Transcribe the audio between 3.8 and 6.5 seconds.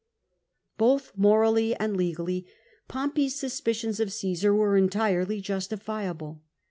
of Caesar were entirely justifiable.